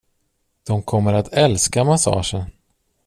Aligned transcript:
De 0.63 0.83
kommer 0.83 1.13
att 1.13 1.33
älska 1.33 1.83
massagen. 1.83 2.45